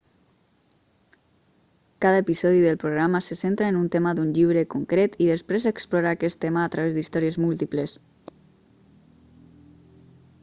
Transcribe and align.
cada 1.99 2.21
episodi 2.23 2.61
del 2.63 2.79
programa 2.83 3.21
se 3.21 3.35
centra 3.41 3.67
en 3.73 3.75
un 3.81 3.87
tema 3.95 4.13
d'un 4.19 4.31
llibre 4.37 4.63
concret 4.73 5.17
i 5.25 5.27
després 5.33 5.67
explora 5.73 6.13
aquest 6.17 6.39
tema 6.47 6.63
a 6.65 6.71
través 6.77 6.95
d'històries 6.97 7.37
múltiples 7.45 7.95